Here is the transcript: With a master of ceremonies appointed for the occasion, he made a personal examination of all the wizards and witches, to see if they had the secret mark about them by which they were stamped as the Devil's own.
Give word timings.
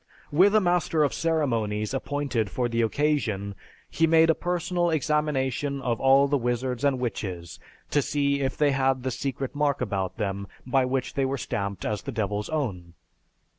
With 0.31 0.55
a 0.55 0.59
master 0.59 1.03
of 1.03 1.13
ceremonies 1.13 1.93
appointed 1.93 2.49
for 2.49 2.67
the 2.67 2.81
occasion, 2.81 3.53
he 3.87 4.07
made 4.07 4.31
a 4.31 4.33
personal 4.33 4.89
examination 4.89 5.79
of 5.79 5.99
all 6.01 6.27
the 6.27 6.39
wizards 6.39 6.83
and 6.83 6.97
witches, 6.97 7.59
to 7.91 8.01
see 8.01 8.39
if 8.41 8.57
they 8.57 8.71
had 8.71 9.03
the 9.03 9.11
secret 9.11 9.53
mark 9.53 9.79
about 9.79 10.17
them 10.17 10.47
by 10.65 10.85
which 10.85 11.13
they 11.13 11.23
were 11.23 11.37
stamped 11.37 11.85
as 11.85 12.01
the 12.01 12.11
Devil's 12.11 12.49
own. 12.49 12.95